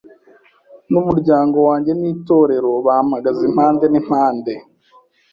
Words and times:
n’umuryango 0.91 1.57
wanjye 1.67 1.91
n’itorero 1.99 2.71
bampagaze 2.85 3.41
impande 3.49 3.85
n’impande. 3.89 4.53